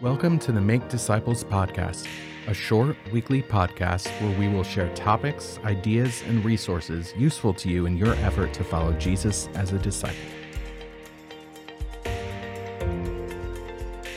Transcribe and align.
Welcome 0.00 0.38
to 0.40 0.52
the 0.52 0.60
Make 0.60 0.88
Disciples 0.88 1.42
podcast, 1.42 2.06
a 2.46 2.54
short 2.54 2.96
weekly 3.12 3.42
podcast 3.42 4.08
where 4.20 4.38
we 4.38 4.48
will 4.48 4.62
share 4.62 4.92
topics, 4.94 5.58
ideas, 5.64 6.22
and 6.26 6.44
resources 6.44 7.14
useful 7.16 7.54
to 7.54 7.68
you 7.70 7.86
in 7.86 7.96
your 7.96 8.14
effort 8.16 8.52
to 8.54 8.64
follow 8.64 8.92
Jesus 8.94 9.48
as 9.54 9.72
a 9.72 9.78
disciple. 9.78 10.16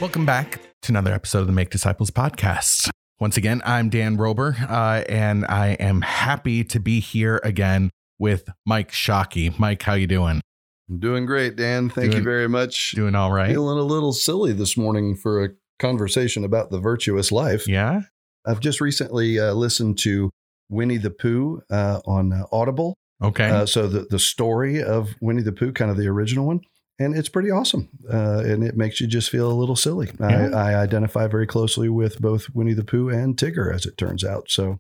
Welcome 0.01 0.25
back 0.25 0.59
to 0.81 0.91
another 0.91 1.13
episode 1.13 1.39
of 1.39 1.47
the 1.47 1.53
Make 1.53 1.69
Disciples 1.69 2.11
podcast. 2.11 2.89
Once 3.19 3.37
again, 3.37 3.61
I'm 3.65 3.89
Dan 3.89 4.17
Roeber, 4.17 4.59
uh, 4.69 5.03
and 5.09 5.45
I 5.45 5.69
am 5.79 6.01
happy 6.01 6.63
to 6.65 6.79
be 6.79 6.99
here 6.99 7.39
again 7.43 7.89
with 8.17 8.49
Mike 8.65 8.91
Shockey. 8.91 9.57
Mike, 9.57 9.81
how 9.83 9.93
you 9.93 10.07
doing? 10.07 10.41
I'm 10.89 10.99
doing 10.99 11.25
great, 11.25 11.55
Dan. 11.55 11.89
Thank 11.89 12.11
Doing- 12.11 12.17
you 12.17 12.23
very 12.23 12.49
much. 12.49 12.91
Doing 12.91 13.13
all 13.15 13.31
right? 13.31 13.49
Feeling 13.51 13.77
a 13.77 13.83
little 13.83 14.11
silly 14.11 14.53
this 14.53 14.75
morning 14.75 15.15
for 15.15 15.43
a 15.45 15.49
conversation 15.79 16.43
about 16.43 16.69
the 16.71 16.79
virtuous 16.79 17.31
life. 17.31 17.67
Yeah. 17.67 18.01
I've 18.45 18.59
just 18.59 18.79
recently 18.81 19.39
uh, 19.39 19.53
listened 19.53 19.97
to 19.99 20.29
Winnie 20.69 20.97
the 20.97 21.09
Pooh 21.11 21.61
uh, 21.69 21.99
on 22.05 22.31
uh, 22.31 22.45
Audible. 22.51 22.95
Okay. 23.21 23.49
Uh, 23.49 23.65
so 23.65 23.87
the 23.87 24.05
the 24.09 24.19
story 24.19 24.81
of 24.81 25.09
Winnie 25.21 25.41
the 25.41 25.51
Pooh, 25.51 25.73
kind 25.73 25.91
of 25.91 25.97
the 25.97 26.07
original 26.07 26.45
one, 26.47 26.61
and 26.99 27.17
it's 27.17 27.27
pretty 27.27 27.51
awesome. 27.51 27.89
Uh, 28.11 28.39
and 28.45 28.63
it 28.63 28.77
makes 28.77 29.01
you 29.01 29.07
just 29.07 29.29
feel 29.29 29.51
a 29.51 29.53
little 29.53 29.75
silly. 29.75 30.09
Yeah. 30.19 30.49
I, 30.53 30.73
I 30.75 30.75
identify 30.81 31.27
very 31.27 31.45
closely 31.47 31.89
with 31.89 32.19
both 32.21 32.47
Winnie 32.53 32.73
the 32.73 32.85
Pooh 32.85 33.09
and 33.09 33.35
Tigger, 33.35 33.73
as 33.73 33.85
it 33.85 33.97
turns 33.97 34.23
out. 34.23 34.49
So 34.49 34.79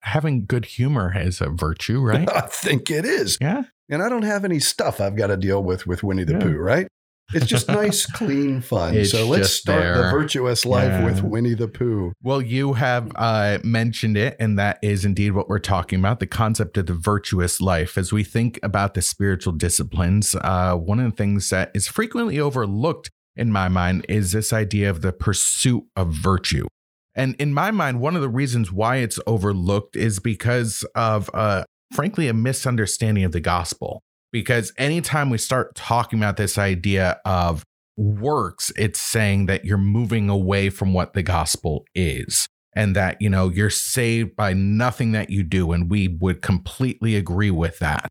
Having 0.00 0.44
good 0.46 0.66
humor 0.66 1.14
is 1.18 1.40
a 1.40 1.48
virtue, 1.48 1.98
right? 2.00 2.28
I 2.34 2.42
think 2.42 2.90
it 2.90 3.04
is. 3.06 3.38
yeah. 3.40 3.62
And 3.88 4.02
I 4.02 4.08
don't 4.08 4.22
have 4.22 4.44
any 4.44 4.60
stuff 4.60 5.00
I've 5.00 5.16
got 5.16 5.26
to 5.28 5.36
deal 5.36 5.62
with 5.62 5.86
with 5.86 6.02
Winnie 6.02 6.24
the 6.24 6.34
Yeah. 6.34 6.40
Pooh, 6.40 6.56
right? 6.58 6.86
It's 7.34 7.46
just 7.46 7.68
nice, 7.68 8.06
clean 8.12 8.60
fun. 8.60 8.94
It's 8.96 9.10
so 9.10 9.26
let's 9.26 9.50
start 9.50 9.82
there. 9.82 9.94
the 9.96 10.10
virtuous 10.10 10.64
life 10.64 10.88
Yeah. 10.88 11.04
with 11.04 11.22
Winnie 11.22 11.54
the 11.54 11.68
Pooh. 11.68 12.12
Well, 12.22 12.40
you 12.40 12.74
have 12.74 13.10
uh, 13.16 13.58
mentioned 13.64 14.16
it, 14.16 14.36
and 14.38 14.58
that 14.58 14.78
is 14.82 15.04
indeed 15.04 15.32
what 15.32 15.48
we're 15.48 15.58
talking 15.58 15.98
about 15.98 16.20
the 16.20 16.26
concept 16.26 16.76
of 16.76 16.86
the 16.86 16.94
virtuous 16.94 17.60
life. 17.60 17.98
As 17.98 18.12
we 18.12 18.24
think 18.24 18.58
about 18.62 18.94
the 18.94 19.02
spiritual 19.02 19.52
disciplines, 19.52 20.34
uh, 20.40 20.74
one 20.76 21.00
of 21.00 21.10
the 21.10 21.16
things 21.16 21.50
that 21.50 21.70
is 21.74 21.88
frequently 21.88 22.38
overlooked 22.38 23.10
in 23.36 23.50
my 23.50 23.68
mind 23.68 24.06
is 24.08 24.32
this 24.32 24.52
idea 24.52 24.88
of 24.88 25.02
the 25.02 25.12
pursuit 25.12 25.84
of 25.96 26.12
virtue. 26.12 26.66
And 27.16 27.34
in 27.36 27.52
my 27.54 27.70
mind, 27.70 28.00
one 28.00 28.16
of 28.16 28.22
the 28.22 28.28
reasons 28.28 28.72
why 28.72 28.96
it's 28.96 29.18
overlooked 29.26 29.96
is 29.96 30.18
because 30.18 30.84
of, 30.94 31.30
uh, 31.34 31.64
frankly, 31.92 32.26
a 32.28 32.34
misunderstanding 32.34 33.24
of 33.24 33.32
the 33.32 33.40
gospel. 33.40 34.02
Because 34.34 34.72
anytime 34.76 35.30
we 35.30 35.38
start 35.38 35.76
talking 35.76 36.18
about 36.18 36.36
this 36.36 36.58
idea 36.58 37.20
of 37.24 37.62
works, 37.96 38.72
it's 38.76 38.98
saying 38.98 39.46
that 39.46 39.64
you're 39.64 39.78
moving 39.78 40.28
away 40.28 40.70
from 40.70 40.92
what 40.92 41.12
the 41.12 41.22
gospel 41.22 41.84
is 41.94 42.48
and 42.74 42.96
that, 42.96 43.22
you 43.22 43.30
know, 43.30 43.48
you're 43.48 43.70
saved 43.70 44.34
by 44.34 44.52
nothing 44.52 45.12
that 45.12 45.30
you 45.30 45.44
do. 45.44 45.70
And 45.70 45.88
we 45.88 46.08
would 46.08 46.42
completely 46.42 47.14
agree 47.14 47.52
with 47.52 47.78
that. 47.78 48.08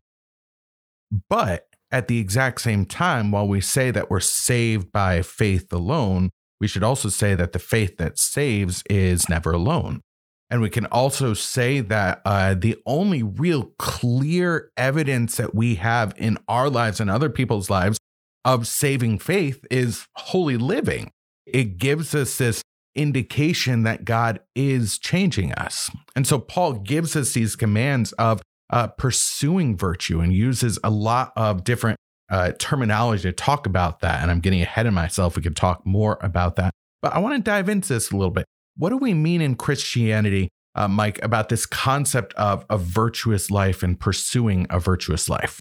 But 1.28 1.66
at 1.90 2.08
the 2.08 2.20
exact 2.20 2.62
same 2.62 2.86
time, 2.86 3.30
while 3.30 3.46
we 3.46 3.60
say 3.60 3.90
that 3.90 4.08
we're 4.08 4.20
saved 4.20 4.90
by 4.92 5.20
faith 5.20 5.70
alone, 5.74 6.30
we 6.58 6.68
should 6.68 6.82
also 6.82 7.10
say 7.10 7.34
that 7.34 7.52
the 7.52 7.58
faith 7.58 7.98
that 7.98 8.18
saves 8.18 8.82
is 8.88 9.28
never 9.28 9.52
alone. 9.52 10.00
And 10.50 10.60
we 10.60 10.70
can 10.70 10.86
also 10.86 11.34
say 11.34 11.80
that 11.80 12.20
uh, 12.24 12.54
the 12.54 12.76
only 12.86 13.22
real 13.22 13.72
clear 13.78 14.70
evidence 14.76 15.36
that 15.36 15.54
we 15.54 15.76
have 15.76 16.14
in 16.16 16.38
our 16.48 16.68
lives 16.68 17.00
and 17.00 17.10
other 17.10 17.30
people's 17.30 17.70
lives 17.70 17.98
of 18.44 18.66
saving 18.66 19.18
faith 19.18 19.64
is 19.70 20.06
holy 20.16 20.56
living. 20.56 21.10
It 21.46 21.78
gives 21.78 22.14
us 22.14 22.38
this 22.38 22.62
indication 22.94 23.82
that 23.82 24.04
God 24.04 24.40
is 24.54 24.98
changing 24.98 25.52
us. 25.54 25.90
And 26.14 26.26
so 26.26 26.38
Paul 26.38 26.74
gives 26.74 27.16
us 27.16 27.32
these 27.32 27.56
commands 27.56 28.12
of 28.12 28.42
uh, 28.70 28.88
pursuing 28.88 29.76
virtue 29.76 30.20
and 30.20 30.32
uses 30.32 30.78
a 30.84 30.90
lot 30.90 31.32
of 31.36 31.64
different 31.64 31.98
uh, 32.30 32.52
terminology 32.58 33.22
to 33.24 33.32
talk 33.32 33.66
about 33.66 34.00
that. 34.00 34.22
And 34.22 34.30
I'm 34.30 34.40
getting 34.40 34.62
ahead 34.62 34.86
of 34.86 34.94
myself. 34.94 35.36
We 35.36 35.42
could 35.42 35.56
talk 35.56 35.86
more 35.86 36.18
about 36.20 36.56
that. 36.56 36.72
But 37.02 37.14
I 37.14 37.18
want 37.18 37.36
to 37.36 37.42
dive 37.42 37.68
into 37.68 37.88
this 37.88 38.10
a 38.10 38.16
little 38.16 38.30
bit. 38.30 38.46
What 38.76 38.90
do 38.90 38.96
we 38.96 39.14
mean 39.14 39.40
in 39.40 39.54
Christianity, 39.54 40.50
uh, 40.74 40.88
Mike, 40.88 41.22
about 41.22 41.48
this 41.48 41.66
concept 41.66 42.34
of 42.34 42.66
a 42.68 42.76
virtuous 42.76 43.50
life 43.50 43.82
and 43.82 43.98
pursuing 43.98 44.66
a 44.70 44.80
virtuous 44.80 45.28
life? 45.28 45.60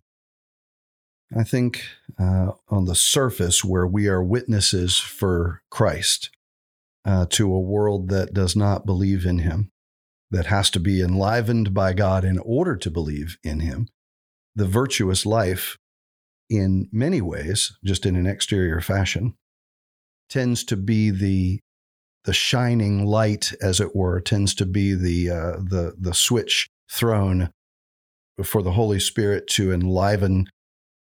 I 1.36 1.44
think 1.44 1.84
uh, 2.20 2.52
on 2.70 2.86
the 2.86 2.96
surface, 2.96 3.64
where 3.64 3.88
we 3.88 4.08
are 4.08 4.24
witnesses 4.24 5.00
for 5.00 5.62
Christ 5.70 6.30
uh, 7.06 7.26
to 7.32 7.54
a 7.54 7.60
world 7.60 8.10
that 8.10 8.34
does 8.34 8.56
not 8.56 8.86
believe 8.86 9.26
in 9.26 9.40
him, 9.40 9.72
that 10.32 10.48
has 10.48 10.70
to 10.72 10.80
be 10.80 11.02
enlivened 11.02 11.74
by 11.74 11.94
God 11.94 12.24
in 12.24 12.40
order 12.40 12.76
to 12.76 12.92
believe 12.92 13.38
in 13.44 13.60
him, 13.62 13.88
the 14.56 14.66
virtuous 14.66 15.26
life, 15.26 15.78
in 16.50 16.88
many 16.92 17.22
ways, 17.22 17.78
just 17.84 18.06
in 18.06 18.16
an 18.16 18.28
exterior 18.28 18.82
fashion, 18.82 19.36
tends 20.30 20.64
to 20.66 20.76
be 20.76 21.10
the 21.10 21.60
the 22.26 22.34
shining 22.34 23.06
light, 23.06 23.54
as 23.62 23.80
it 23.80 23.96
were, 23.96 24.20
tends 24.20 24.56
to 24.56 24.66
be 24.66 24.94
the 24.94 25.30
uh, 25.30 25.58
the 25.58 25.96
the 26.00 26.14
switch 26.14 26.70
thrown 26.90 27.50
for 28.44 28.62
the 28.62 28.72
Holy 28.72 29.00
Spirit 29.00 29.48
to 29.48 29.72
enliven 29.72 30.48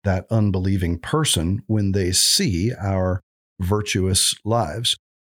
that 0.04 0.26
unbelieving 0.30 0.98
person 0.98 1.62
when 1.66 1.92
they 1.92 2.12
see 2.12 2.72
our 2.74 3.20
virtuous 3.60 4.34
lives, 4.44 4.96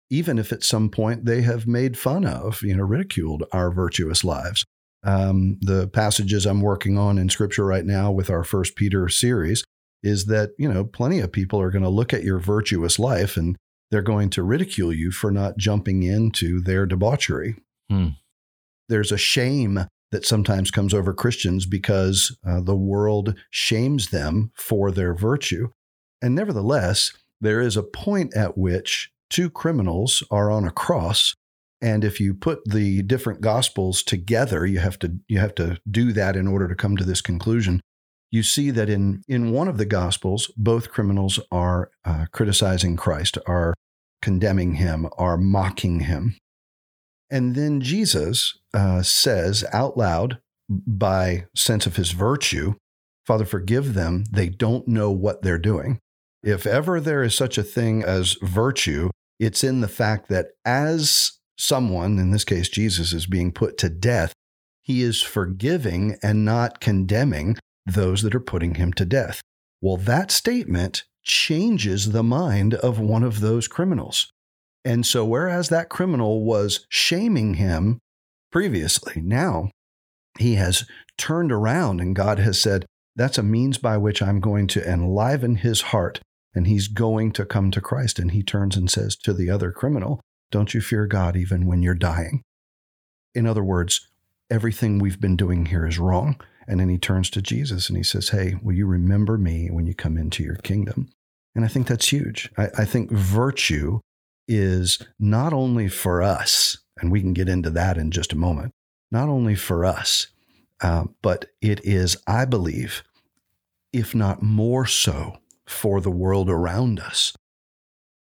even 0.09 0.37
if 0.37 0.51
at 0.51 0.63
some 0.63 0.89
point 0.89 1.25
they 1.25 1.41
have 1.41 1.67
made 1.67 1.97
fun 1.97 2.25
of, 2.25 2.61
you 2.61 2.75
know, 2.75 2.83
ridiculed 2.83 3.43
our 3.51 3.71
virtuous 3.71 4.23
lives. 4.23 4.63
Um, 5.03 5.57
the 5.61 5.87
passages 5.87 6.45
I'm 6.45 6.61
working 6.61 6.97
on 6.97 7.17
in 7.17 7.29
Scripture 7.29 7.65
right 7.65 7.85
now 7.85 8.11
with 8.11 8.29
our 8.29 8.43
First 8.43 8.75
Peter 8.75 9.09
series 9.09 9.63
is 10.03 10.25
that 10.25 10.51
you 10.57 10.71
know 10.71 10.83
plenty 10.83 11.19
of 11.19 11.31
people 11.31 11.59
are 11.61 11.71
going 11.71 11.83
to 11.83 11.89
look 11.89 12.13
at 12.13 12.23
your 12.23 12.39
virtuous 12.39 12.99
life 12.99 13.37
and 13.37 13.55
they're 13.91 14.01
going 14.01 14.29
to 14.31 14.43
ridicule 14.43 14.93
you 14.93 15.11
for 15.11 15.29
not 15.29 15.57
jumping 15.57 16.03
into 16.03 16.61
their 16.61 16.85
debauchery. 16.85 17.55
Hmm. 17.89 18.09
There's 18.89 19.11
a 19.11 19.17
shame 19.17 19.85
that 20.11 20.25
sometimes 20.25 20.71
comes 20.71 20.93
over 20.93 21.13
Christians 21.13 21.65
because 21.65 22.35
uh, 22.45 22.61
the 22.61 22.75
world 22.75 23.37
shames 23.49 24.09
them 24.09 24.51
for 24.55 24.91
their 24.91 25.13
virtue. 25.13 25.69
And 26.21 26.35
nevertheless, 26.35 27.11
there 27.39 27.61
is 27.61 27.77
a 27.77 27.83
point 27.83 28.35
at 28.35 28.57
which 28.57 29.11
two 29.29 29.49
criminals 29.49 30.23
are 30.29 30.51
on 30.51 30.65
a 30.65 30.71
cross. 30.71 31.33
And 31.81 32.03
if 32.03 32.19
you 32.19 32.33
put 32.33 32.59
the 32.65 33.01
different 33.01 33.41
gospels 33.41 34.03
together, 34.03 34.65
you 34.65 34.79
have 34.79 34.99
to 34.99 35.17
you 35.27 35.39
have 35.39 35.55
to 35.55 35.79
do 35.89 36.11
that 36.13 36.35
in 36.35 36.47
order 36.47 36.67
to 36.67 36.75
come 36.75 36.95
to 36.97 37.03
this 37.03 37.21
conclusion. 37.21 37.81
You 38.31 38.43
see 38.43 38.71
that 38.71 38.89
in 38.89 39.23
in 39.27 39.51
one 39.51 39.67
of 39.67 39.77
the 39.77 39.85
gospels, 39.85 40.51
both 40.55 40.89
criminals 40.89 41.39
are 41.51 41.91
uh, 42.05 42.25
criticizing 42.31 42.95
Christ, 42.95 43.37
are 43.45 43.73
condemning 44.21 44.75
him, 44.75 45.07
are 45.17 45.37
mocking 45.37 46.01
him. 46.01 46.37
And 47.29 47.55
then 47.55 47.81
Jesus 47.81 48.57
uh, 48.73 49.01
says 49.01 49.65
out 49.73 49.97
loud, 49.97 50.39
by 50.69 51.45
sense 51.55 51.85
of 51.85 51.97
his 51.97 52.11
virtue, 52.11 52.75
Father, 53.25 53.45
forgive 53.45 53.93
them. 53.93 54.23
They 54.31 54.49
don't 54.49 54.87
know 54.87 55.11
what 55.11 55.41
they're 55.41 55.57
doing. 55.57 55.99
If 56.43 56.65
ever 56.65 56.99
there 56.99 57.23
is 57.23 57.35
such 57.35 57.57
a 57.57 57.63
thing 57.63 58.03
as 58.03 58.37
virtue, 58.41 59.09
it's 59.39 59.63
in 59.63 59.81
the 59.81 59.87
fact 59.87 60.29
that 60.29 60.47
as 60.65 61.39
someone, 61.57 62.17
in 62.17 62.31
this 62.31 62.45
case 62.45 62.69
Jesus, 62.69 63.13
is 63.13 63.25
being 63.25 63.51
put 63.51 63.77
to 63.79 63.89
death, 63.89 64.33
he 64.81 65.01
is 65.01 65.21
forgiving 65.21 66.17
and 66.23 66.43
not 66.43 66.79
condemning 66.79 67.57
those 67.85 68.21
that 68.21 68.35
are 68.35 68.39
putting 68.39 68.75
him 68.75 68.93
to 68.93 69.05
death. 69.05 69.41
Well, 69.81 69.97
that 69.97 70.31
statement 70.31 71.03
changes 71.23 72.11
the 72.11 72.23
mind 72.23 72.73
of 72.75 72.99
one 72.99 73.23
of 73.23 73.39
those 73.39 73.67
criminals. 73.67 74.31
And 74.83 75.05
so, 75.05 75.25
whereas 75.25 75.69
that 75.69 75.89
criminal 75.89 76.43
was 76.43 76.85
shaming 76.89 77.55
him 77.55 77.99
previously, 78.51 79.21
now 79.21 79.69
he 80.39 80.55
has 80.55 80.85
turned 81.17 81.51
around 81.51 82.01
and 82.01 82.15
God 82.15 82.39
has 82.39 82.59
said, 82.59 82.85
That's 83.15 83.37
a 83.37 83.43
means 83.43 83.77
by 83.77 83.97
which 83.97 84.21
I'm 84.21 84.39
going 84.39 84.67
to 84.67 84.87
enliven 84.87 85.57
his 85.57 85.81
heart 85.81 86.19
and 86.53 86.67
he's 86.67 86.87
going 86.87 87.31
to 87.33 87.45
come 87.45 87.71
to 87.71 87.81
Christ. 87.81 88.17
And 88.17 88.31
he 88.31 88.43
turns 88.43 88.75
and 88.75 88.89
says 88.89 89.15
to 89.17 89.33
the 89.33 89.49
other 89.49 89.71
criminal, 89.71 90.21
Don't 90.51 90.73
you 90.73 90.81
fear 90.81 91.05
God 91.05 91.35
even 91.35 91.65
when 91.65 91.83
you're 91.83 91.93
dying? 91.93 92.41
In 93.35 93.45
other 93.45 93.63
words, 93.63 94.07
everything 94.49 94.99
we've 94.99 95.21
been 95.21 95.37
doing 95.37 95.67
here 95.67 95.85
is 95.85 95.99
wrong. 95.99 96.39
And 96.67 96.79
then 96.79 96.89
he 96.89 96.97
turns 96.97 97.29
to 97.31 97.41
Jesus 97.41 97.89
and 97.89 97.97
he 97.97 98.03
says, 98.03 98.29
Hey, 98.29 98.55
will 98.61 98.75
you 98.75 98.85
remember 98.85 99.37
me 99.37 99.69
when 99.69 99.85
you 99.87 99.93
come 99.93 100.17
into 100.17 100.43
your 100.43 100.55
kingdom? 100.57 101.09
And 101.55 101.65
I 101.65 101.67
think 101.67 101.87
that's 101.87 102.09
huge. 102.09 102.49
I, 102.57 102.69
I 102.79 102.85
think 102.85 103.11
virtue 103.11 103.99
is 104.47 104.99
not 105.19 105.53
only 105.53 105.87
for 105.87 106.21
us, 106.21 106.77
and 106.99 107.11
we 107.11 107.21
can 107.21 107.33
get 107.33 107.49
into 107.49 107.69
that 107.71 107.97
in 107.97 108.11
just 108.11 108.33
a 108.33 108.37
moment, 108.37 108.73
not 109.11 109.29
only 109.29 109.55
for 109.55 109.85
us, 109.85 110.27
uh, 110.81 111.05
but 111.21 111.45
it 111.61 111.81
is, 111.83 112.17
I 112.27 112.45
believe, 112.45 113.03
if 113.93 114.15
not 114.15 114.41
more 114.41 114.85
so, 114.85 115.37
for 115.65 116.01
the 116.01 116.11
world 116.11 116.49
around 116.49 116.99
us. 116.99 117.33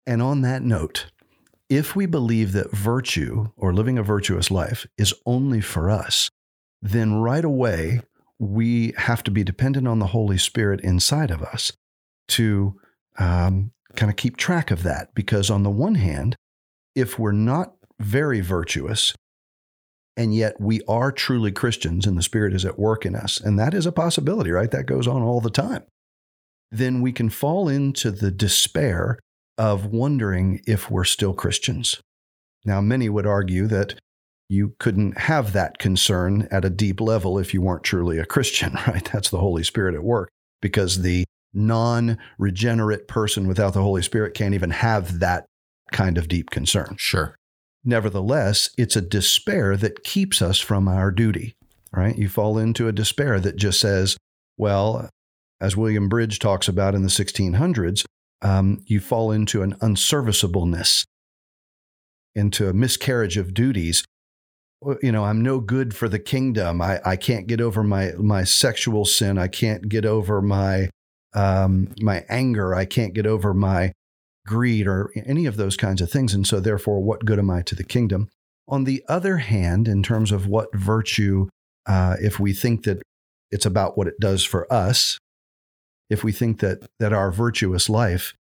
And 0.07 0.23
on 0.23 0.43
that 0.43 0.63
note, 0.63 1.07
if 1.69 1.95
we 1.95 2.07
believe 2.07 2.53
that 2.53 2.71
virtue 2.71 3.51
or 3.57 3.75
living 3.75 3.99
a 3.99 4.03
virtuous 4.03 4.51
life 4.51 4.87
is 4.97 5.15
only 5.27 5.61
for 5.61 5.91
us, 5.91 6.31
then 6.81 7.15
right 7.15 7.45
away 7.45 8.01
we 8.39 8.93
have 8.97 9.23
to 9.25 9.31
be 9.31 9.45
dependent 9.45 9.89
on 9.89 9.99
the 9.99 10.09
Holy 10.09 10.39
Spirit 10.39 10.81
inside 10.81 11.31
of 11.31 11.43
us 11.43 11.73
to 12.29 12.75
um, 13.19 13.73
kind 13.97 14.11
of 14.11 14.17
keep 14.17 14.37
track 14.37 14.71
of 14.71 14.83
that. 14.85 15.15
Because 15.15 15.51
on 15.51 15.63
the 15.63 15.71
one 15.71 15.97
hand, 15.97 16.37
if 16.95 17.19
we're 17.19 17.33
not 17.33 17.75
very 17.99 18.41
virtuous, 18.41 19.15
and 20.17 20.35
yet 20.35 20.61
we 20.61 20.81
are 20.89 21.13
truly 21.13 21.53
Christians 21.53 22.07
and 22.07 22.17
the 22.17 22.23
Spirit 22.23 22.53
is 22.53 22.65
at 22.65 22.79
work 22.79 23.07
in 23.07 23.15
us, 23.15 23.41
and 23.41 23.59
that 23.59 23.75
is 23.75 23.87
a 23.87 23.93
possibility, 23.93 24.51
right? 24.51 24.71
That 24.71 24.87
goes 24.87 25.07
on 25.07 25.23
all 25.23 25.41
the 25.41 25.51
time. 25.51 25.85
Then 26.71 27.01
we 27.01 27.13
can 27.13 27.31
fall 27.31 27.69
into 27.69 28.11
the 28.11 28.31
despair 28.31 29.19
of 29.57 29.87
wondering 29.87 30.61
if 30.67 30.91
we're 30.91 31.05
still 31.05 31.35
Christians. 31.35 32.01
Now, 32.65 32.81
many 32.81 33.09
would 33.09 33.27
argue 33.27 33.67
that 33.69 33.99
you 34.49 34.75
couldn't 34.79 35.19
have 35.19 35.53
that 35.53 35.79
concern 35.79 36.49
at 36.51 36.65
a 36.65 36.71
deep 36.71 37.01
level 37.01 37.39
if 37.39 37.53
you 37.53 37.61
weren't 37.61 37.85
truly 37.85 38.19
a 38.19 38.25
Christian, 38.25 38.75
right? 38.87 39.09
That's 39.13 39.31
the 39.31 39.39
Holy 39.39 39.63
Spirit 39.63 39.95
at 39.95 40.03
work 40.03 40.31
because 40.61 41.03
the 41.03 41.25
non 41.53 42.19
regenerate 42.39 43.09
person 43.09 43.47
without 43.47 43.75
the 43.75 43.83
Holy 43.83 44.03
Spirit 44.03 44.35
can't 44.35 44.55
even 44.55 44.71
have 44.71 45.21
that 45.21 45.47
kind 45.93 46.19
of 46.19 46.29
deep 46.29 46.51
concern. 46.51 46.97
Sure. 46.99 47.35
Nevertheless, 47.85 48.71
it's 48.77 48.97
a 48.97 49.01
despair 49.01 49.77
that 49.77 50.05
keeps 50.05 50.43
us 50.43 50.59
from 50.59 50.89
our 50.89 51.11
duty, 51.11 51.55
right? 51.93 52.17
You 52.17 52.29
fall 52.29 52.59
into 52.59 52.89
a 52.89 52.93
despair 52.93 53.41
that 53.41 53.57
just 53.57 53.81
says, 53.81 54.17
well, 54.57 55.09
as 55.61 55.77
William 55.77 56.09
Bridge 56.09 56.39
talks 56.39 56.69
about 56.69 56.95
in 56.95 57.03
the 57.03 57.09
1600s, 57.09 58.05
um, 58.43 58.83
you 58.87 59.01
fall 59.01 59.33
into 59.33 59.63
an 59.63 59.75
unserviceableness, 59.81 61.05
into 62.35 62.69
a 62.69 62.73
miscarriage 62.73 63.37
of 63.37 63.55
duties. 63.55 64.05
You 65.03 65.11
know, 65.11 65.25
I'm 65.25 65.43
no 65.43 65.59
good 65.59 65.95
for 65.95 66.09
the 66.09 66.21
kingdom. 66.21 66.81
I, 66.81 67.01
I 67.05 67.17
can't 67.17 67.47
get 67.47 67.61
over 67.61 67.83
my 67.83 68.13
my 68.17 68.45
sexual 68.45 69.05
sin. 69.05 69.37
I 69.37 69.49
can't 69.49 69.89
get 69.89 70.05
over 70.05 70.41
my 70.41 70.91
um, 71.35 71.93
my 72.01 72.25
anger. 72.29 72.75
I 72.75 72.85
can't 72.85 73.13
get 73.13 73.27
over 73.27 73.53
my 73.53 73.93
greed 74.47 74.87
or 74.87 75.11
any 75.27 75.47
of 75.47 75.57
those 75.57 75.77
kinds 75.77 76.01
of 76.01 76.11
things. 76.11 76.33
And 76.33 76.47
so, 76.47 76.61
therefore, 76.61 77.01
what 77.01 77.25
good 77.25 77.39
am 77.39 77.51
I 77.51 77.63
to 77.63 77.75
the 77.75 77.85
kingdom? 77.85 78.29
On 78.69 78.85
the 78.85 79.05
other 79.09 79.39
hand, 79.39 79.89
in 79.89 80.03
terms 80.03 80.31
of 80.31 80.47
what 80.47 80.75
virtue, 80.75 81.49
uh, 81.87 82.17
if 82.21 82.39
we 82.39 82.53
think 82.53 82.85
that 82.85 83.03
it's 83.51 83.67
about 83.67 83.97
what 83.99 84.07
it 84.07 84.21
does 84.21 84.45
for 84.45 84.73
us, 84.73 85.19
if 86.09 86.23
we 86.23 86.31
think 86.31 86.61
that 86.61 86.87
that 87.01 87.13
our 87.13 87.33
virtuous 87.33 87.89
life 87.89 88.35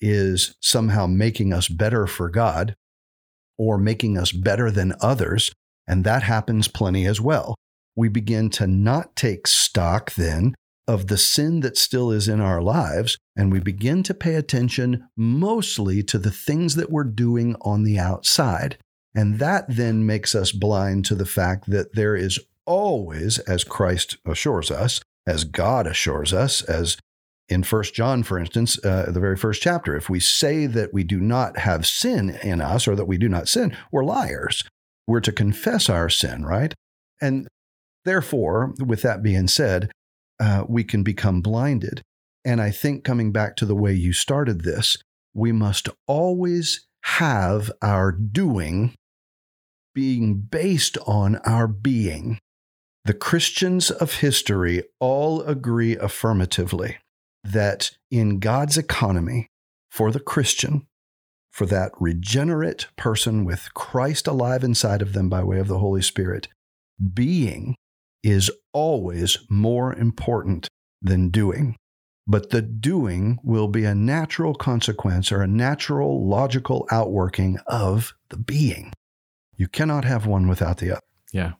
is 0.00 0.54
somehow 0.60 1.06
making 1.06 1.52
us 1.52 1.68
better 1.68 2.06
for 2.06 2.28
God 2.28 2.76
or 3.58 3.78
making 3.78 4.18
us 4.18 4.32
better 4.32 4.70
than 4.70 4.94
others, 5.00 5.50
and 5.86 6.04
that 6.04 6.22
happens 6.22 6.68
plenty 6.68 7.06
as 7.06 7.20
well. 7.20 7.54
We 7.94 8.08
begin 8.08 8.50
to 8.50 8.66
not 8.66 9.16
take 9.16 9.46
stock 9.46 10.14
then 10.14 10.54
of 10.88 11.08
the 11.08 11.18
sin 11.18 11.60
that 11.60 11.76
still 11.76 12.10
is 12.10 12.28
in 12.28 12.40
our 12.40 12.62
lives, 12.62 13.16
and 13.34 13.50
we 13.50 13.60
begin 13.60 14.02
to 14.04 14.14
pay 14.14 14.34
attention 14.34 15.08
mostly 15.16 16.02
to 16.04 16.18
the 16.18 16.30
things 16.30 16.76
that 16.76 16.90
we're 16.90 17.04
doing 17.04 17.56
on 17.62 17.82
the 17.82 17.98
outside. 17.98 18.78
And 19.14 19.38
that 19.38 19.64
then 19.68 20.06
makes 20.06 20.34
us 20.34 20.52
blind 20.52 21.04
to 21.06 21.14
the 21.14 21.26
fact 21.26 21.70
that 21.70 21.94
there 21.94 22.14
is 22.14 22.38
always, 22.66 23.38
as 23.40 23.64
Christ 23.64 24.18
assures 24.26 24.70
us, 24.70 25.00
as 25.26 25.44
God 25.44 25.86
assures 25.86 26.32
us, 26.32 26.62
as 26.62 26.98
in 27.48 27.62
First 27.62 27.94
John, 27.94 28.22
for 28.22 28.38
instance, 28.38 28.82
uh, 28.84 29.10
the 29.10 29.20
very 29.20 29.36
first 29.36 29.62
chapter, 29.62 29.96
if 29.96 30.10
we 30.10 30.20
say 30.20 30.66
that 30.66 30.92
we 30.92 31.04
do 31.04 31.20
not 31.20 31.58
have 31.58 31.86
sin 31.86 32.30
in 32.42 32.60
us 32.60 32.88
or 32.88 32.96
that 32.96 33.04
we 33.06 33.18
do 33.18 33.28
not 33.28 33.48
sin, 33.48 33.76
we're 33.92 34.04
liars. 34.04 34.62
We're 35.06 35.20
to 35.20 35.32
confess 35.32 35.88
our 35.88 36.08
sin, 36.08 36.44
right? 36.44 36.74
And 37.20 37.46
therefore, 38.04 38.74
with 38.84 39.02
that 39.02 39.22
being 39.22 39.46
said, 39.46 39.92
uh, 40.40 40.64
we 40.68 40.82
can 40.82 41.02
become 41.02 41.40
blinded. 41.40 42.02
And 42.44 42.60
I 42.60 42.70
think 42.70 43.04
coming 43.04 43.32
back 43.32 43.56
to 43.56 43.66
the 43.66 43.76
way 43.76 43.92
you 43.92 44.12
started 44.12 44.62
this, 44.62 44.96
we 45.32 45.52
must 45.52 45.88
always 46.06 46.86
have 47.02 47.70
our 47.80 48.10
doing 48.10 48.94
being 49.94 50.34
based 50.34 50.98
on 51.06 51.36
our 51.36 51.66
being. 51.66 52.38
The 53.04 53.14
Christians 53.14 53.90
of 53.90 54.16
history 54.16 54.82
all 55.00 55.42
agree 55.42 55.96
affirmatively 55.96 56.98
that 57.52 57.90
in 58.10 58.38
God's 58.38 58.78
economy, 58.78 59.48
for 59.90 60.10
the 60.10 60.20
Christian, 60.20 60.86
for 61.50 61.66
that 61.66 61.92
regenerate 61.98 62.86
person 62.96 63.44
with 63.44 63.72
Christ 63.72 64.26
alive 64.26 64.62
inside 64.62 65.00
of 65.00 65.14
them 65.14 65.30
by 65.30 65.42
way 65.42 65.58
of 65.58 65.68
the 65.68 65.78
Holy 65.78 66.02
Spirit, 66.02 66.48
being 67.14 67.76
is 68.22 68.50
always 68.72 69.38
more 69.48 69.94
important 69.94 70.68
than 71.00 71.30
doing. 71.30 71.76
But 72.26 72.50
the 72.50 72.60
doing 72.60 73.38
will 73.42 73.68
be 73.68 73.84
a 73.84 73.94
natural 73.94 74.54
consequence 74.54 75.30
or 75.30 75.42
a 75.42 75.46
natural 75.46 76.28
logical 76.28 76.86
outworking 76.90 77.58
of 77.66 78.14
the 78.30 78.36
being. 78.36 78.92
You 79.56 79.68
cannot 79.68 80.04
have 80.04 80.26
one 80.26 80.48
without 80.48 80.78
the 80.78 80.90
other. 80.90 81.00
Yeah. 81.32 81.52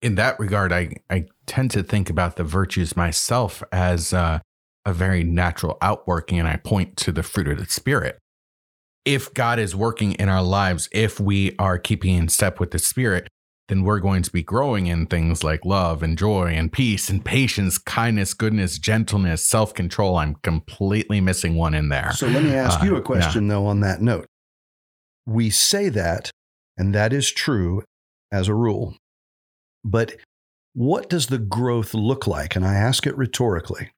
In 0.00 0.14
that 0.14 0.40
regard, 0.40 0.72
I, 0.72 0.96
I 1.10 1.26
tend 1.46 1.70
to 1.72 1.82
think 1.82 2.08
about 2.08 2.36
the 2.36 2.44
virtues 2.44 2.96
myself 2.96 3.62
as 3.70 4.12
uh, 4.12 4.40
a 4.88 4.94
very 4.94 5.22
natural 5.22 5.76
outworking, 5.82 6.38
and 6.38 6.48
I 6.48 6.56
point 6.56 6.96
to 6.98 7.12
the 7.12 7.22
fruit 7.22 7.48
of 7.48 7.58
the 7.58 7.66
Spirit. 7.66 8.18
If 9.04 9.32
God 9.34 9.58
is 9.58 9.76
working 9.76 10.12
in 10.14 10.28
our 10.28 10.42
lives, 10.42 10.88
if 10.92 11.20
we 11.20 11.54
are 11.58 11.78
keeping 11.78 12.14
in 12.14 12.28
step 12.28 12.58
with 12.58 12.70
the 12.70 12.78
Spirit, 12.78 13.28
then 13.68 13.84
we're 13.84 14.00
going 14.00 14.22
to 14.22 14.32
be 14.32 14.42
growing 14.42 14.86
in 14.86 15.06
things 15.06 15.44
like 15.44 15.64
love 15.64 16.02
and 16.02 16.16
joy 16.16 16.46
and 16.46 16.72
peace 16.72 17.10
and 17.10 17.22
patience, 17.22 17.76
kindness, 17.76 18.32
goodness, 18.32 18.78
gentleness, 18.78 19.46
self 19.46 19.74
control. 19.74 20.16
I'm 20.16 20.36
completely 20.36 21.20
missing 21.20 21.54
one 21.54 21.74
in 21.74 21.90
there. 21.90 22.12
So 22.12 22.26
let 22.28 22.42
me 22.42 22.54
ask 22.54 22.80
uh, 22.80 22.84
you 22.86 22.96
a 22.96 23.02
question, 23.02 23.44
yeah. 23.44 23.54
though, 23.54 23.66
on 23.66 23.80
that 23.80 24.00
note. 24.00 24.26
We 25.26 25.50
say 25.50 25.90
that, 25.90 26.30
and 26.78 26.94
that 26.94 27.12
is 27.12 27.30
true 27.30 27.82
as 28.32 28.48
a 28.48 28.54
rule. 28.54 28.96
But 29.84 30.16
what 30.72 31.10
does 31.10 31.26
the 31.26 31.38
growth 31.38 31.92
look 31.92 32.26
like? 32.26 32.56
And 32.56 32.64
I 32.64 32.74
ask 32.74 33.06
it 33.06 33.16
rhetorically. 33.18 33.90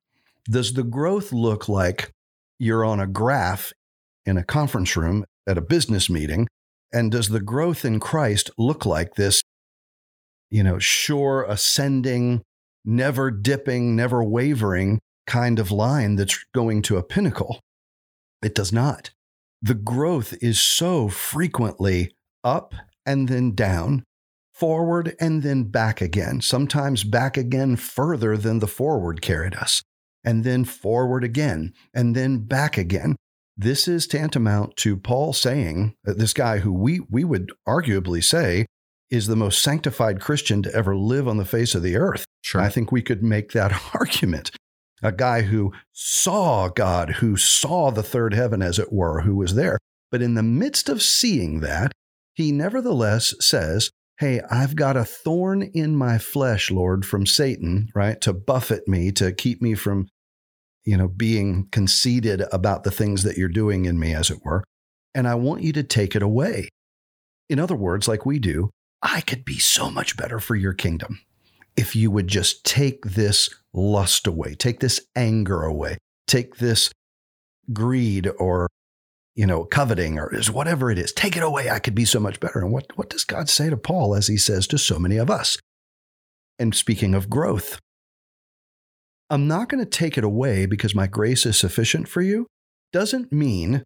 Does 0.49 0.73
the 0.73 0.85
growth 0.85 1.33
look 1.33 1.69
like 1.69 2.13
you're 2.59 2.85
on 2.85 3.01
a 3.01 3.07
graph 3.07 3.73
in 4.25 4.37
a 4.37 4.45
conference 4.45 4.97
room 4.97 5.25
at 5.47 5.59
a 5.59 5.63
business 5.63 6.09
meeting? 6.09 6.47
And 6.93 7.13
does 7.13 7.29
the 7.29 7.41
growth 7.41 7.85
in 7.85 8.01
Christ 8.01 8.51
look 8.59 8.85
like 8.85 9.15
this, 9.15 9.43
you 10.51 10.63
know, 10.63 10.79
sure 10.79 11.45
ascending, 11.49 12.43
never 12.85 13.31
dipping, 13.31 13.95
never 13.95 14.25
wavering 14.25 15.01
kind 15.27 15.59
of 15.59 15.71
line 15.71 16.17
that's 16.17 16.45
going 16.55 16.83
to 16.83 16.97
a 16.97 17.03
pinnacle? 17.03 17.61
It 18.43 18.55
does 18.55 18.73
not. 18.73 19.11
The 19.63 19.75
growth 19.75 20.35
is 20.41 20.59
so 20.59 21.09
frequently 21.09 22.13
up 22.43 22.75
and 23.05 23.29
then 23.29 23.55
down, 23.55 24.05
forward 24.55 25.15
and 25.21 25.43
then 25.43 25.65
back 25.65 26.01
again, 26.01 26.41
sometimes 26.41 27.05
back 27.05 27.37
again 27.37 27.77
further 27.77 28.37
than 28.37 28.59
the 28.59 28.67
forward 28.67 29.21
carried 29.21 29.55
us 29.55 29.83
and 30.25 30.45
then 30.45 30.65
forward 30.65 31.25
again, 31.25 31.73
and 31.95 32.15
then 32.15 32.39
back 32.39 32.77
again. 32.77 33.17
This 33.57 33.87
is 33.87 34.07
tantamount 34.07 34.77
to 34.79 34.97
Paul 34.97 35.33
saying, 35.33 35.95
that 36.05 36.19
this 36.19 36.33
guy 36.33 36.59
who 36.59 36.73
we, 36.73 37.01
we 37.11 37.25
would 37.25 37.53
arguably 37.69 38.25
say 38.25 38.67
is 39.11 39.27
the 39.27 39.37
most 39.37 39.61
sanctified 39.61 40.21
Christian 40.21 40.63
to 40.63 40.75
ever 40.75 40.97
live 40.97 41.27
on 41.27 41.37
the 41.37 41.45
face 41.45 41.75
of 41.75 41.83
the 41.83 41.97
earth. 41.97 42.25
Sure. 42.43 42.61
I 42.61 42.69
think 42.69 42.91
we 42.91 43.03
could 43.03 43.23
make 43.23 43.53
that 43.53 43.73
argument. 43.95 44.51
A 45.03 45.13
guy 45.13 45.43
who 45.43 45.73
saw 45.93 46.69
God, 46.69 47.11
who 47.17 47.37
saw 47.37 47.91
the 47.91 48.03
third 48.03 48.35
heaven, 48.35 48.63
as 48.63 48.79
it 48.79 48.93
were, 48.93 49.23
who 49.23 49.37
was 49.37 49.55
there. 49.55 49.79
But 50.11 50.23
in 50.23 50.35
the 50.35 50.43
midst 50.43 50.89
of 50.89 51.03
seeing 51.03 51.61
that, 51.61 51.93
he 52.35 52.53
nevertheless 52.53 53.35
says, 53.41 53.91
hey, 54.21 54.43
I've 54.51 54.77
got 54.77 54.99
a 54.99 55.05
thorn 55.05 55.63
in 55.63 55.97
my 55.97 56.19
flesh, 56.19 56.71
Lord, 56.71 57.07
from 57.07 57.25
Satan, 57.25 57.89
right, 57.95 58.21
to 58.21 58.35
buffet 58.35 58.87
me, 58.87 59.13
to 59.13 59.33
keep 59.33 59.63
me 59.63 59.75
from, 59.75 60.09
you 60.85 60.99
know, 60.99 61.09
being 61.09 61.69
conceited 61.73 62.45
about 62.53 62.85
the 62.85 62.91
things 62.91 63.23
that 63.23 63.39
you're 63.39 63.49
doing 63.49 63.87
in 63.87 63.99
me, 63.99 64.15
as 64.15 64.29
it 64.29 64.45
were. 64.45 64.63
And 65.15 65.27
I 65.27 65.37
want 65.37 65.63
you 65.63 65.73
to 65.73 65.83
take 65.83 66.15
it 66.15 66.23
away. 66.23 66.69
In 67.49 67.59
other 67.59 67.75
words, 67.75 68.09
like 68.09 68.27
we 68.27 68.39
do, 68.39 68.69
I 69.03 69.23
could 69.23 69.43
be 69.43 69.59
so 69.59 69.91
much 69.91 70.19
better 70.19 70.39
for 70.39 70.55
your 70.55 70.75
kingdom 70.75 71.21
if 71.75 71.97
you 71.97 72.11
would 72.11 72.29
just 72.29 72.63
take 72.63 73.03
this 73.07 73.49
lust 73.73 74.27
away, 74.27 74.55
take 74.55 74.81
this 74.81 75.01
anger 75.17 75.63
away, 75.63 75.97
take 76.27 76.57
this 76.57 76.91
greed 77.73 78.31
or 78.39 78.69
you 79.35 79.47
know, 79.47 79.65
coveting 79.65 80.19
or 80.19 80.35
is 80.35 80.51
whatever 80.51 80.91
it 80.91 80.99
is. 80.99 81.13
Take 81.13 81.37
it 81.37 81.43
away. 81.43 81.71
I 81.71 81.79
could 81.79 81.95
be 81.95 82.05
so 82.05 82.21
much 82.21 82.41
better. 82.41 82.61
And 82.61 82.73
what, 82.73 82.97
what 82.97 83.11
does 83.11 83.25
God 83.25 83.49
say 83.49 83.71
to 83.71 83.77
Paul 83.77 84.15
as 84.15 84.27
he 84.27 84.37
says 84.37 84.67
to 84.69 84.79
so 84.79 84.99
many 84.99 85.17
of 85.17 85.31
us? 85.31 85.57
And 86.59 86.75
speaking 86.75 87.15
of 87.15 87.31
growth, 87.31 87.79
I'm 89.31 89.47
not 89.47 89.69
going 89.69 89.83
to 89.83 89.89
take 89.89 90.19
it 90.19 90.25
away 90.25 90.67
because 90.67 90.95
my 90.95 91.07
grace 91.07 91.47
is 91.47 91.59
sufficient 91.59 92.09
for 92.09 92.21
you. 92.21 92.47
Doesn't 92.93 93.33
mean 93.33 93.85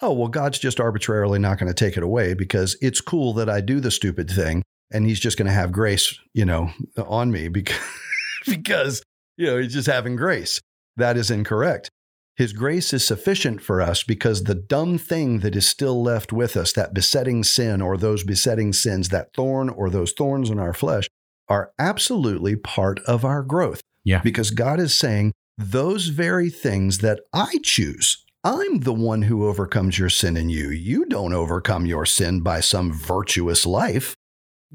oh, 0.00 0.12
well, 0.12 0.28
God's 0.28 0.58
just 0.58 0.80
arbitrarily 0.80 1.38
not 1.38 1.58
going 1.58 1.72
to 1.72 1.74
take 1.74 1.96
it 1.96 2.02
away 2.02 2.34
because 2.34 2.76
it's 2.80 3.00
cool 3.00 3.32
that 3.34 3.48
I 3.48 3.60
do 3.60 3.80
the 3.80 3.90
stupid 3.90 4.30
thing 4.30 4.62
and 4.92 5.06
he's 5.06 5.20
just 5.20 5.38
going 5.38 5.46
to 5.46 5.52
have 5.52 5.72
grace, 5.72 6.18
you 6.34 6.44
know, 6.44 6.70
on 6.96 7.30
me 7.30 7.48
because, 7.48 7.78
because, 8.46 9.02
you 9.36 9.46
know, 9.46 9.58
he's 9.58 9.72
just 9.72 9.88
having 9.88 10.16
grace. 10.16 10.60
That 10.96 11.16
is 11.16 11.30
incorrect. 11.30 11.90
His 12.36 12.52
grace 12.52 12.92
is 12.92 13.06
sufficient 13.06 13.62
for 13.62 13.80
us 13.80 14.02
because 14.02 14.44
the 14.44 14.56
dumb 14.56 14.98
thing 14.98 15.38
that 15.40 15.54
is 15.54 15.68
still 15.68 16.02
left 16.02 16.32
with 16.32 16.56
us, 16.56 16.72
that 16.72 16.92
besetting 16.92 17.44
sin 17.44 17.80
or 17.80 17.96
those 17.96 18.24
besetting 18.24 18.72
sins, 18.72 19.10
that 19.10 19.32
thorn 19.34 19.68
or 19.68 19.88
those 19.88 20.12
thorns 20.12 20.50
in 20.50 20.58
our 20.58 20.74
flesh, 20.74 21.06
are 21.48 21.70
absolutely 21.78 22.56
part 22.56 22.98
of 23.06 23.24
our 23.24 23.42
growth. 23.42 23.80
Yeah. 24.02 24.20
Because 24.20 24.50
God 24.50 24.80
is 24.80 24.94
saying, 24.94 25.32
those 25.56 26.08
very 26.08 26.50
things 26.50 26.98
that 26.98 27.20
I 27.32 27.58
choose, 27.62 28.24
I'm 28.42 28.80
the 28.80 28.92
one 28.92 29.22
who 29.22 29.46
overcomes 29.46 29.98
your 29.98 30.10
sin 30.10 30.36
in 30.36 30.50
you. 30.50 30.70
You 30.70 31.04
don't 31.04 31.32
overcome 31.32 31.86
your 31.86 32.04
sin 32.04 32.40
by 32.40 32.60
some 32.60 32.92
virtuous 32.92 33.64
life. 33.64 34.14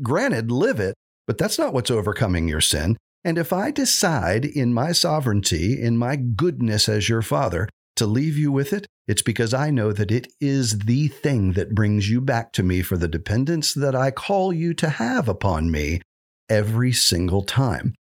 Granted, 0.02 0.50
live 0.50 0.80
it, 0.80 0.96
but 1.28 1.38
that's 1.38 1.60
not 1.60 1.74
what's 1.74 1.92
overcoming 1.92 2.48
your 2.48 2.62
sin. 2.62 2.96
And 3.24 3.38
if 3.38 3.52
I 3.52 3.72
decide 3.72 4.46
in 4.46 4.74
my 4.74 4.92
sovereignty, 4.92 5.82
in 5.82 5.98
my 5.98 6.16
goodness 6.16 6.88
as 6.88 7.10
your 7.10 7.22
father, 7.22 7.68
to 7.98 8.06
leave 8.06 8.38
you 8.38 8.52
with 8.52 8.72
it, 8.72 8.88
it's 9.08 9.22
because 9.22 9.54
I 9.54 9.72
know 9.72 9.92
that 9.92 10.12
it 10.12 10.28
is 10.40 10.80
the 10.80 11.10
thing 11.10 11.54
that 11.54 11.76
brings 11.76 12.10
you 12.10 12.22
back 12.22 12.54
to 12.54 12.64
me 12.64 12.82
for 12.82 12.96
the 12.96 13.08
dependence 13.08 13.74
that 13.74 13.96
I 13.96 14.12
call 14.12 14.54
you 14.54 14.74
to 14.76 14.90
have 14.90 15.28
upon 15.28 15.70
me 15.70 16.02
every 16.48 16.94
single 16.94 17.44
time. 17.44 17.94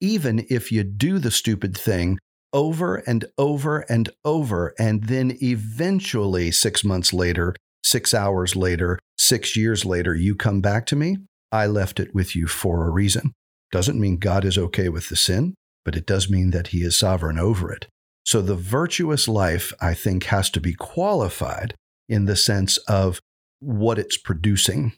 Even 0.00 0.44
if 0.50 0.70
you 0.70 0.84
do 0.84 1.18
the 1.18 1.30
stupid 1.30 1.76
thing 1.76 2.18
over 2.52 2.96
and 2.96 3.24
over 3.38 3.80
and 3.88 4.10
over, 4.24 4.74
and 4.78 5.04
then 5.04 5.36
eventually, 5.42 6.50
six 6.50 6.84
months 6.84 7.12
later, 7.12 7.54
six 7.82 8.12
hours 8.12 8.54
later, 8.54 8.98
six 9.16 9.56
years 9.56 9.84
later, 9.84 10.14
you 10.14 10.34
come 10.34 10.60
back 10.60 10.86
to 10.86 10.96
me, 10.96 11.16
I 11.50 11.66
left 11.66 11.98
it 12.00 12.14
with 12.14 12.36
you 12.36 12.46
for 12.46 12.86
a 12.86 12.90
reason. 12.90 13.32
Doesn't 13.70 14.00
mean 14.00 14.16
God 14.16 14.44
is 14.44 14.58
okay 14.58 14.88
with 14.88 15.08
the 15.08 15.16
sin, 15.16 15.54
but 15.84 15.96
it 15.96 16.06
does 16.06 16.30
mean 16.30 16.50
that 16.50 16.68
he 16.68 16.82
is 16.82 16.98
sovereign 16.98 17.38
over 17.38 17.72
it. 17.72 17.86
So 18.24 18.42
the 18.42 18.56
virtuous 18.56 19.26
life, 19.28 19.72
I 19.80 19.94
think, 19.94 20.24
has 20.24 20.50
to 20.50 20.60
be 20.60 20.74
qualified 20.74 21.74
in 22.08 22.26
the 22.26 22.36
sense 22.36 22.76
of 22.88 23.20
what 23.60 23.98
it's 23.98 24.16
producing. 24.16 24.92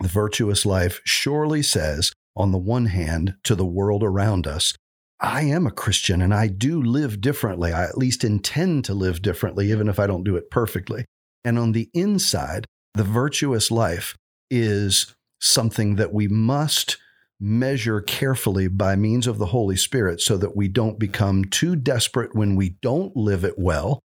The 0.00 0.08
virtuous 0.08 0.66
life 0.66 1.00
surely 1.04 1.62
says, 1.62 2.12
on 2.36 2.52
the 2.52 2.58
one 2.58 2.86
hand, 2.86 3.34
to 3.44 3.54
the 3.54 3.64
world 3.64 4.02
around 4.02 4.46
us, 4.46 4.74
I 5.20 5.42
am 5.42 5.66
a 5.66 5.70
Christian 5.70 6.20
and 6.20 6.34
I 6.34 6.48
do 6.48 6.82
live 6.82 7.20
differently. 7.20 7.72
I 7.72 7.84
at 7.84 7.96
least 7.96 8.24
intend 8.24 8.84
to 8.86 8.94
live 8.94 9.22
differently, 9.22 9.70
even 9.70 9.88
if 9.88 9.98
I 9.98 10.06
don't 10.06 10.24
do 10.24 10.36
it 10.36 10.50
perfectly. 10.50 11.04
And 11.44 11.58
on 11.58 11.72
the 11.72 11.88
inside, 11.94 12.66
the 12.94 13.04
virtuous 13.04 13.70
life 13.70 14.16
is 14.50 15.14
something 15.40 15.96
that 15.96 16.12
we 16.12 16.26
must 16.28 16.96
measure 17.40 18.00
carefully 18.00 18.68
by 18.68 18.96
means 18.96 19.26
of 19.26 19.38
the 19.38 19.46
Holy 19.46 19.76
Spirit 19.76 20.20
so 20.20 20.36
that 20.36 20.56
we 20.56 20.68
don't 20.68 20.98
become 20.98 21.44
too 21.44 21.76
desperate 21.76 22.34
when 22.34 22.56
we 22.56 22.76
don't 22.80 23.16
live 23.16 23.44
it 23.44 23.58
well 23.58 24.00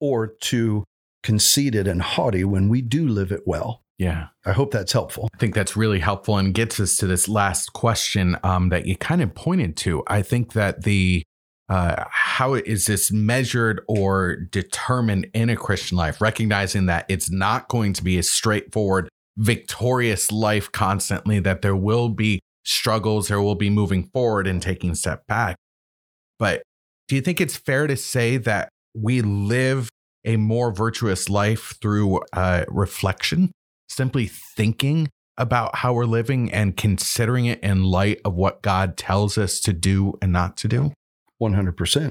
or 0.00 0.26
too 0.26 0.84
conceited 1.22 1.88
and 1.88 2.02
haughty 2.02 2.44
when 2.44 2.68
we 2.68 2.82
do 2.82 3.08
live 3.08 3.32
it 3.32 3.42
well. 3.46 3.82
Yeah. 3.98 4.28
I 4.44 4.52
hope 4.52 4.70
that's 4.72 4.92
helpful. 4.92 5.28
I 5.34 5.38
think 5.38 5.54
that's 5.54 5.76
really 5.76 6.00
helpful 6.00 6.36
and 6.36 6.52
gets 6.52 6.78
us 6.78 6.96
to 6.98 7.06
this 7.06 7.28
last 7.28 7.72
question 7.72 8.36
um, 8.42 8.68
that 8.68 8.86
you 8.86 8.96
kind 8.96 9.22
of 9.22 9.34
pointed 9.34 9.76
to. 9.78 10.02
I 10.06 10.22
think 10.22 10.52
that 10.52 10.82
the 10.82 11.22
uh, 11.68 12.04
how 12.08 12.54
is 12.54 12.84
this 12.84 13.10
measured 13.10 13.80
or 13.88 14.36
determined 14.36 15.26
in 15.34 15.50
a 15.50 15.56
Christian 15.56 15.96
life, 15.96 16.20
recognizing 16.20 16.86
that 16.86 17.06
it's 17.08 17.30
not 17.30 17.68
going 17.68 17.92
to 17.94 18.04
be 18.04 18.18
a 18.18 18.22
straightforward, 18.22 19.08
victorious 19.36 20.30
life 20.30 20.70
constantly, 20.70 21.40
that 21.40 21.62
there 21.62 21.74
will 21.74 22.08
be 22.08 22.38
struggles, 22.66 23.28
there 23.28 23.40
will 23.40 23.54
be 23.54 23.70
moving 23.70 24.04
forward 24.04 24.46
and 24.46 24.60
taking 24.60 24.94
step 24.94 25.26
back. 25.26 25.56
But 26.38 26.62
do 27.08 27.14
you 27.14 27.22
think 27.22 27.40
it's 27.40 27.56
fair 27.56 27.86
to 27.86 27.96
say 27.96 28.36
that 28.36 28.68
we 28.94 29.22
live 29.22 29.88
a 30.24 30.36
more 30.36 30.72
virtuous 30.72 31.28
life 31.28 31.76
through 31.80 32.20
uh, 32.32 32.64
reflection, 32.68 33.52
simply 33.88 34.26
thinking 34.26 35.08
about 35.38 35.76
how 35.76 35.92
we're 35.92 36.04
living 36.04 36.52
and 36.52 36.76
considering 36.76 37.46
it 37.46 37.60
in 37.60 37.84
light 37.84 38.20
of 38.24 38.34
what 38.34 38.62
God 38.62 38.96
tells 38.96 39.38
us 39.38 39.60
to 39.60 39.72
do 39.72 40.14
and 40.20 40.32
not 40.32 40.56
to 40.58 40.68
do? 40.68 40.92
100%. 41.40 42.10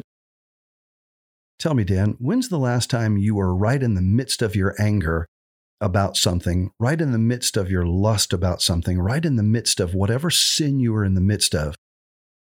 Tell 1.59 1.73
me, 1.73 1.83
Dan, 1.83 2.15
when's 2.19 2.49
the 2.49 2.59
last 2.59 2.89
time 2.89 3.17
you 3.17 3.35
were 3.35 3.55
right 3.55 3.81
in 3.81 3.95
the 3.95 4.01
midst 4.01 4.41
of 4.41 4.55
your 4.55 4.75
anger 4.79 5.25
about 5.81 6.17
something, 6.17 6.71
right 6.79 6.99
in 6.99 7.11
the 7.11 7.17
midst 7.17 7.57
of 7.57 7.69
your 7.69 7.85
lust 7.85 8.33
about 8.33 8.61
something, 8.61 8.99
right 8.99 9.25
in 9.25 9.35
the 9.35 9.43
midst 9.43 9.79
of 9.79 9.93
whatever 9.93 10.29
sin 10.29 10.79
you 10.79 10.93
were 10.93 11.05
in 11.05 11.15
the 11.15 11.21
midst 11.21 11.53
of, 11.53 11.75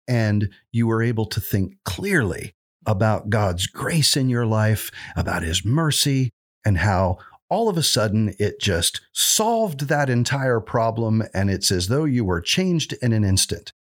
and 0.07 0.51
you 0.73 0.87
were 0.87 1.03
able 1.03 1.27
to 1.27 1.41
think 1.41 1.77
clearly 1.85 2.53
about 2.87 3.31
God's 3.31 3.67
grace 3.67 4.17
in 4.17 4.29
your 4.29 4.47
life, 4.47 4.91
about 5.17 5.43
His 5.43 5.65
mercy, 5.65 6.31
and 6.65 6.79
how 6.79 7.19
all 7.51 7.69
of 7.69 7.77
a 7.77 7.83
sudden 7.83 8.35
it 8.39 8.61
just 8.61 9.01
solved 9.13 9.89
that 9.89 10.11
entire 10.11 10.61
problem, 10.61 11.23
and 11.35 11.51
it's 11.51 11.71
as 11.71 11.89
though 11.89 12.05
you 12.05 12.25
were 12.25 12.41
changed 12.41 12.95
in 13.03 13.13
an 13.13 13.25
instant. 13.25 13.73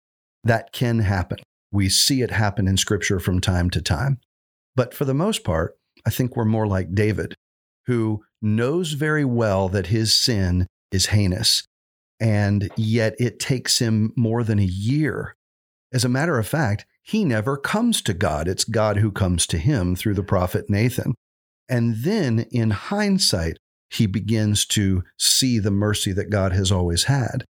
That 0.44 0.72
can 0.72 1.00
happen. 1.00 1.38
We 1.70 1.88
see 1.88 2.22
it 2.22 2.30
happen 2.30 2.68
in 2.68 2.76
Scripture 2.76 3.20
from 3.20 3.40
time 3.40 3.70
to 3.70 3.80
time. 3.80 4.18
But 4.74 4.94
for 4.94 5.04
the 5.04 5.14
most 5.14 5.44
part, 5.44 5.76
I 6.06 6.10
think 6.10 6.36
we're 6.36 6.44
more 6.44 6.66
like 6.66 6.94
David, 6.94 7.34
who 7.86 8.24
knows 8.42 8.92
very 8.92 9.24
well 9.24 9.68
that 9.68 9.86
his 9.86 10.14
sin 10.14 10.66
is 10.90 11.06
heinous, 11.06 11.64
and 12.20 12.70
yet 12.76 13.14
it 13.18 13.38
takes 13.38 13.78
him 13.78 14.12
more 14.16 14.42
than 14.42 14.58
a 14.58 14.64
year. 14.64 15.34
As 15.92 16.04
a 16.04 16.08
matter 16.08 16.38
of 16.38 16.46
fact, 16.46 16.84
he 17.02 17.24
never 17.24 17.56
comes 17.56 18.00
to 18.02 18.14
God. 18.14 18.48
It's 18.48 18.64
God 18.64 18.98
who 18.98 19.10
comes 19.10 19.46
to 19.48 19.58
him 19.58 19.96
through 19.96 20.14
the 20.14 20.22
prophet 20.22 20.66
Nathan. 20.68 21.14
And 21.68 21.96
then 22.04 22.46
in 22.50 22.70
hindsight, 22.70 23.56
he 23.90 24.06
begins 24.06 24.64
to 24.66 25.02
see 25.18 25.58
the 25.58 25.70
mercy 25.70 26.12
that 26.12 26.30
God 26.30 26.52
has 26.52 26.72
always 26.72 27.04
had. 27.04 27.44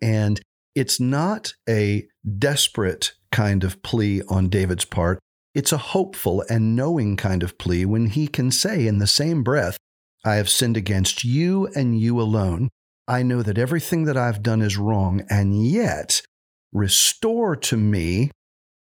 And 0.00 0.40
it's 0.74 1.00
not 1.00 1.54
a 1.68 2.06
desperate 2.38 3.12
kind 3.30 3.64
of 3.64 3.82
plea 3.82 4.22
on 4.28 4.48
David's 4.48 4.84
part. 4.84 5.18
It's 5.54 5.72
a 5.72 5.78
hopeful 5.78 6.44
and 6.48 6.74
knowing 6.74 7.16
kind 7.16 7.42
of 7.42 7.58
plea 7.58 7.84
when 7.84 8.06
he 8.06 8.26
can 8.26 8.50
say 8.50 8.86
in 8.86 8.98
the 8.98 9.06
same 9.06 9.42
breath, 9.42 9.76
I 10.24 10.36
have 10.36 10.48
sinned 10.48 10.76
against 10.76 11.24
you 11.24 11.66
and 11.74 11.98
you 11.98 12.20
alone. 12.20 12.68
I 13.08 13.22
know 13.22 13.42
that 13.42 13.58
everything 13.58 14.04
that 14.04 14.16
I've 14.16 14.42
done 14.42 14.62
is 14.62 14.76
wrong, 14.76 15.24
and 15.28 15.66
yet 15.66 16.22
restore 16.72 17.56
to 17.56 17.76
me 17.76 18.30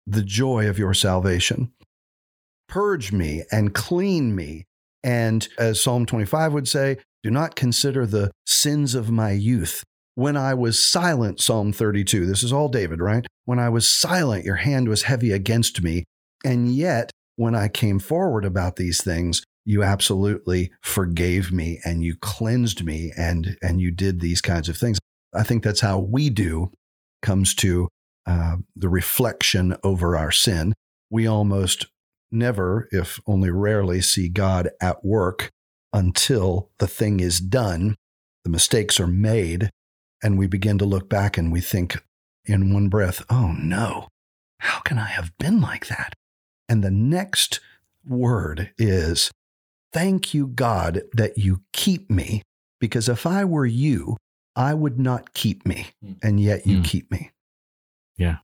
the 0.05 0.23
joy 0.23 0.67
of 0.67 0.77
your 0.77 0.93
salvation. 0.93 1.71
Purge 2.67 3.11
me 3.11 3.43
and 3.51 3.73
clean 3.73 4.35
me. 4.35 4.65
And 5.03 5.47
as 5.57 5.81
Psalm 5.81 6.05
25 6.05 6.53
would 6.53 6.67
say, 6.67 6.97
do 7.23 7.31
not 7.31 7.55
consider 7.55 8.05
the 8.05 8.31
sins 8.45 8.95
of 8.95 9.09
my 9.09 9.31
youth. 9.31 9.83
When 10.15 10.35
I 10.35 10.53
was 10.53 10.85
silent, 10.85 11.39
Psalm 11.39 11.71
32, 11.71 12.25
this 12.25 12.43
is 12.43 12.51
all 12.51 12.67
David, 12.67 12.99
right? 12.99 13.25
When 13.45 13.59
I 13.59 13.69
was 13.69 13.89
silent, 13.89 14.45
your 14.45 14.57
hand 14.57 14.89
was 14.89 15.03
heavy 15.03 15.31
against 15.31 15.81
me. 15.81 16.03
And 16.43 16.73
yet, 16.73 17.11
when 17.35 17.55
I 17.55 17.67
came 17.69 17.99
forward 17.99 18.45
about 18.45 18.75
these 18.75 19.01
things, 19.01 19.41
you 19.65 19.83
absolutely 19.83 20.71
forgave 20.81 21.51
me 21.51 21.79
and 21.85 22.03
you 22.03 22.15
cleansed 22.15 22.83
me 22.83 23.11
and 23.17 23.57
and 23.61 23.81
you 23.81 23.91
did 23.91 24.19
these 24.19 24.41
kinds 24.41 24.69
of 24.69 24.77
things. 24.77 24.97
I 25.33 25.43
think 25.43 25.63
that's 25.63 25.81
how 25.81 25.99
we 25.99 26.29
do 26.29 26.71
comes 27.21 27.53
to 27.55 27.87
uh, 28.25 28.57
the 28.75 28.89
reflection 28.89 29.75
over 29.83 30.17
our 30.17 30.31
sin. 30.31 30.73
We 31.09 31.27
almost 31.27 31.87
never 32.31 32.87
if 32.91 33.19
only 33.25 33.49
rarely 33.49 34.01
see 34.01 34.29
god 34.29 34.69
at 34.79 35.03
work 35.03 35.49
until 35.91 36.69
the 36.77 36.87
thing 36.87 37.19
is 37.19 37.39
done 37.39 37.95
the 38.43 38.49
mistakes 38.49 38.99
are 38.99 39.07
made 39.07 39.69
and 40.23 40.37
we 40.37 40.47
begin 40.47 40.77
to 40.77 40.85
look 40.85 41.09
back 41.09 41.37
and 41.37 41.51
we 41.51 41.61
think 41.61 42.01
in 42.45 42.73
one 42.73 42.89
breath 42.89 43.23
oh 43.29 43.53
no. 43.53 44.07
How 44.59 44.79
can 44.79 44.97
i 44.97 45.05
have 45.05 45.31
been 45.37 45.61
like 45.61 45.87
that? 45.87 46.13
And 46.67 46.83
the 46.83 46.91
next 46.91 47.59
word 48.07 48.71
is 48.77 49.31
Thank 49.91 50.33
you, 50.33 50.47
God, 50.47 51.01
that 51.13 51.37
you 51.37 51.61
keep 51.73 52.09
me, 52.09 52.43
because 52.79 53.09
if 53.09 53.25
I 53.25 53.45
were 53.45 53.65
you, 53.65 54.17
I 54.55 54.73
would 54.73 54.99
not 54.99 55.33
keep 55.33 55.65
me, 55.65 55.87
hmm. 56.03 56.13
and 56.21 56.39
yet 56.39 56.67
you 56.67 56.79
mm. 56.79 56.85
keep 56.85 57.11
me. 57.11 57.31
Yeah. 58.17 58.37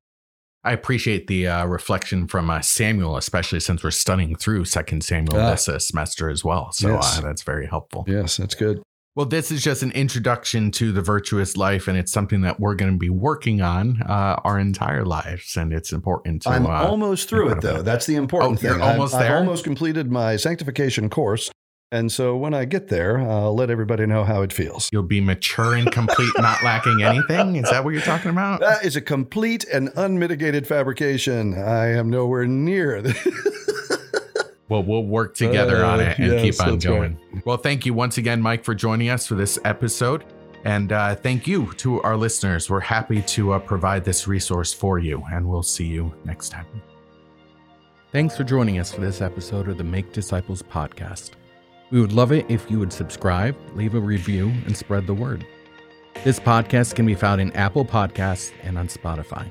I 0.64 0.72
appreciate 0.72 1.28
the 1.28 1.48
uh, 1.48 1.66
reflection 1.66 2.28
from 2.28 2.50
uh, 2.50 2.62
Samuel, 2.62 3.18
especially 3.18 3.60
since 3.60 3.84
we're 3.84 3.92
studying 3.92 4.36
through 4.36 4.66
Second 4.66 5.04
Samuel 5.04 5.40
ah. 5.40 5.52
this 5.52 5.70
uh, 5.70 5.78
semester 5.78 6.30
as 6.30 6.44
well. 6.44 6.72
So 6.72 6.90
yes. 6.94 7.20
Uh, 7.20 7.22
that's 7.22 7.44
very 7.44 7.68
helpful. 7.68 8.04
Yes, 8.08 8.38
that's 8.38 8.56
good. 8.56 8.82
Well, 9.16 9.26
this 9.26 9.50
is 9.50 9.64
just 9.64 9.82
an 9.82 9.92
introduction 9.92 10.72
to 10.72 10.92
the 10.92 11.02
virtuous 11.02 11.56
life, 11.56 11.88
and 11.88 11.98
it's 11.98 12.12
something 12.12 12.42
that 12.42 12.60
we're 12.60 12.76
going 12.76 12.92
to 12.92 12.98
be 12.98 13.10
working 13.10 13.62
on 13.62 14.02
uh, 14.02 14.42
our 14.44 14.60
entire 14.60 15.06
lives, 15.06 15.56
and 15.56 15.72
it's 15.72 15.94
important 15.94 16.42
to. 16.42 16.50
I'm 16.50 16.66
uh, 16.66 16.84
almost 16.84 17.30
through 17.30 17.52
it, 17.52 17.62
though. 17.62 17.82
That's 17.82 18.08
the 18.08 18.16
important 18.16 18.60
oh, 18.60 18.74
thing. 18.74 18.82
almost 18.82 19.14
I've, 19.14 19.22
there. 19.22 19.38
I've 19.38 19.44
almost 19.44 19.64
completed 19.64 20.12
my 20.12 20.36
sanctification 20.36 21.10
course, 21.10 21.50
And 21.94 22.12
so 22.12 22.36
when 22.36 22.54
I 22.54 22.66
get 22.66 22.90
there, 22.90 23.20
I'll 23.20 23.56
let 23.56 23.70
everybody 23.70 24.06
know 24.06 24.26
how 24.26 24.42
it 24.42 24.52
feels. 24.52 24.90
You'll 24.92 25.04
be 25.04 25.22
mature 25.22 25.76
and 25.76 25.90
complete, 25.90 26.34
not 26.38 26.62
lacking 26.62 27.02
anything. 27.02 27.56
Is 27.56 27.70
that 27.70 27.86
what 27.86 27.94
you're 27.94 28.02
talking 28.02 28.32
about? 28.32 28.60
That 28.60 28.84
is 28.84 28.98
a 28.98 29.02
complete 29.02 29.64
and 29.64 29.94
unmitigated 29.96 30.68
fabrication. 30.68 31.54
I 31.58 31.92
am 31.92 32.10
nowhere 32.10 32.48
near. 32.48 33.02
well, 34.70 34.84
we'll 34.84 35.04
work 35.04 35.36
together 35.36 35.86
uh, 35.86 35.90
on 35.90 36.00
it 36.00 36.18
and 36.18 36.32
yes, 36.32 36.42
keep 36.42 36.68
on 36.68 36.80
going. 36.80 37.20
Right. 37.34 37.46
Well, 37.46 37.58
thank 37.58 37.86
you 37.86 37.94
once 37.94 38.18
again, 38.18 38.42
Mike, 38.42 38.64
for 38.64 38.74
joining 38.74 39.10
us 39.10 39.28
for 39.28 39.36
this 39.36 39.60
episode. 39.64 40.26
And 40.64 40.92
uh, 40.92 41.16
thank 41.16 41.48
you 41.48 41.72
to 41.74 42.02
our 42.02 42.18
listeners. 42.18 42.70
We're 42.70 42.80
happy 42.80 43.22
to 43.22 43.54
uh, 43.54 43.60
provide 43.60 44.04
this 44.04 44.28
resource 44.28 44.74
for 44.74 44.98
you, 44.98 45.24
and 45.32 45.48
we'll 45.48 45.62
see 45.62 45.86
you 45.86 46.12
next 46.26 46.50
time. 46.50 46.66
Thanks 48.12 48.36
for 48.36 48.44
joining 48.44 48.80
us 48.80 48.92
for 48.92 49.02
this 49.02 49.22
episode 49.22 49.68
of 49.68 49.78
the 49.78 49.84
Make 49.84 50.12
Disciples 50.12 50.64
podcast. 50.64 51.32
We 51.92 52.02
would 52.02 52.14
love 52.14 52.32
it 52.32 52.48
if 52.50 52.72
you 52.72 52.80
would 52.80 52.92
subscribe, 52.92 53.56
leave 53.76 53.94
a 53.94 54.00
review, 54.00 54.52
and 54.66 54.76
spread 54.76 55.06
the 55.06 55.14
word. 55.14 55.46
This 56.24 56.40
podcast 56.40 56.96
can 56.96 57.06
be 57.06 57.14
found 57.14 57.42
in 57.42 57.52
Apple 57.52 57.86
Podcasts 57.86 58.52
and 58.64 58.80
on 58.80 58.88
Spotify. 58.88 59.46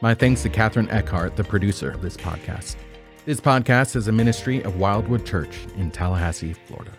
My 0.00 0.14
thanks 0.14 0.42
to 0.42 0.48
Catherine 0.48 0.88
Eckhart, 0.90 1.34
the 1.34 1.42
producer 1.42 1.90
of 1.90 2.02
this 2.02 2.16
podcast. 2.16 2.76
This 3.26 3.38
podcast 3.38 3.96
is 3.96 4.08
a 4.08 4.12
ministry 4.12 4.62
of 4.62 4.78
Wildwood 4.78 5.26
Church 5.26 5.66
in 5.76 5.90
Tallahassee, 5.90 6.54
Florida. 6.54 6.92